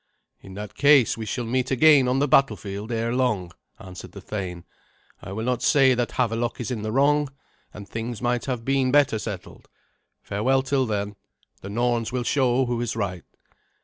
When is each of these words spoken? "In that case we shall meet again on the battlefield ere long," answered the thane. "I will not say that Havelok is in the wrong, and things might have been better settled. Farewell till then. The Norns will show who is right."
"In 0.41 0.55
that 0.55 0.73
case 0.73 1.15
we 1.15 1.27
shall 1.27 1.45
meet 1.45 1.69
again 1.69 2.07
on 2.07 2.17
the 2.17 2.27
battlefield 2.27 2.91
ere 2.91 3.13
long," 3.13 3.51
answered 3.79 4.13
the 4.13 4.19
thane. 4.19 4.63
"I 5.21 5.31
will 5.31 5.43
not 5.43 5.61
say 5.61 5.93
that 5.93 6.13
Havelok 6.13 6.59
is 6.59 6.71
in 6.71 6.81
the 6.81 6.91
wrong, 6.91 7.29
and 7.71 7.87
things 7.87 8.19
might 8.19 8.45
have 8.45 8.65
been 8.65 8.91
better 8.91 9.19
settled. 9.19 9.69
Farewell 10.23 10.63
till 10.63 10.87
then. 10.87 11.17
The 11.61 11.69
Norns 11.69 12.11
will 12.11 12.23
show 12.23 12.65
who 12.65 12.81
is 12.81 12.95
right." 12.95 13.21